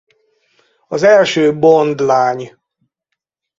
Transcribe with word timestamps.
Az 0.87 1.03
első 1.03 1.59
Bond-lány. 1.59 2.57